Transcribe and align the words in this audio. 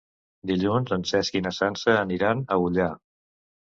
Dilluns 0.51 0.95
en 0.97 1.05
Cesc 1.11 1.39
i 1.41 1.43
na 1.49 1.53
Sança 1.59 1.97
aniran 2.01 2.45
a 2.59 2.63
Ullà. 2.67 2.93